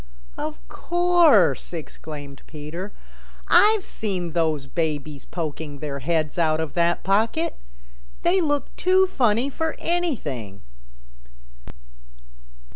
"Of 0.35 0.67
course," 0.67 1.73
exclaimed 1.73 2.41
Peter. 2.47 2.91
"I've 3.49 3.85
seen 3.85 4.31
those 4.31 4.65
babies 4.65 5.25
poking 5.25 5.77
their 5.77 5.99
heads 5.99 6.39
out 6.39 6.59
of 6.59 6.73
that 6.73 7.03
pocket. 7.03 7.55
They 8.23 8.41
look 8.41 8.75
too 8.75 9.05
funny 9.05 9.51
for 9.51 9.75
anything." 9.77 10.63